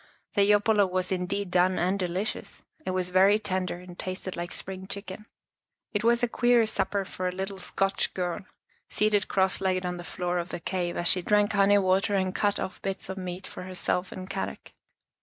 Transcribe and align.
The 0.33 0.41
yopolo 0.41 0.87
was 0.89 1.11
indeed 1.11 1.51
done 1.51 1.77
and 1.77 1.99
delicious. 1.99 2.63
It 2.87 2.89
was 2.89 3.11
very 3.11 3.37
tender 3.37 3.75
and 3.77 3.99
tasted 3.99 4.35
like 4.35 4.51
spring 4.51 4.87
chicken. 4.87 5.27
It 5.91 6.03
was 6.03 6.23
a 6.23 6.27
queer 6.27 6.65
supper 6.65 7.05
for 7.05 7.29
the 7.29 7.37
little 7.37 7.59
Scotch 7.59 8.11
girl, 8.15 8.43
seated 8.89 9.27
cross 9.27 9.61
legged 9.61 9.85
on 9.85 9.97
the 9.97 10.03
floor 10.03 10.39
of 10.39 10.49
the 10.49 10.59
cave, 10.59 10.97
as 10.97 11.07
she 11.07 11.21
drank 11.21 11.53
honey 11.53 11.77
water 11.77 12.15
and 12.15 12.33
cut 12.33 12.59
off 12.59 12.81
bits 12.81 13.09
of 13.09 13.17
meat 13.19 13.45
for 13.45 13.61
herself 13.61 14.11
and 14.11 14.27
Kadok. 14.27 14.71